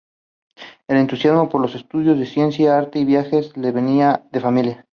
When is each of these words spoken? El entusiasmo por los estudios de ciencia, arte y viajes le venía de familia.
El 0.87 0.97
entusiasmo 0.97 1.47
por 1.47 1.61
los 1.61 1.75
estudios 1.75 2.17
de 2.17 2.25
ciencia, 2.25 2.75
arte 2.75 2.97
y 2.97 3.05
viajes 3.05 3.55
le 3.55 3.71
venía 3.71 4.25
de 4.31 4.39
familia. 4.41 4.87